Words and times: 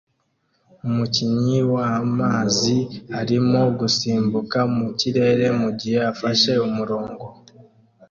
Umukinnyi 0.87 1.59
wamazi 1.73 2.77
arimo 3.19 3.61
gusimbuka 3.79 4.59
mu 4.75 4.87
kirere 4.99 5.45
mugihe 5.59 5.97
afashe 6.11 6.51
umurongo 6.67 7.25